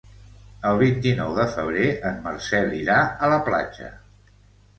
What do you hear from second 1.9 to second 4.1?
en Marcel irà a la platja.